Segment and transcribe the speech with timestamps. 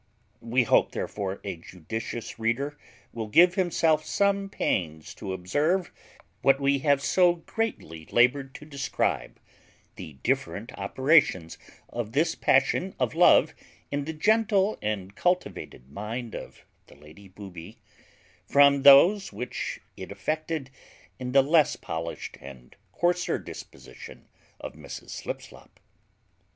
[0.41, 2.75] We hope, therefore, a judicious reader
[3.13, 5.91] will give himself some pains to observe,
[6.41, 9.39] what we have so greatly laboured to describe,
[9.97, 13.53] the different operations of this passion of love
[13.91, 17.77] in the gentle and cultivated mind of the Lady Booby,
[18.47, 20.71] from those which it effected
[21.19, 24.25] in the less polished and coarser disposition
[24.59, 25.79] of Mrs Slipslop.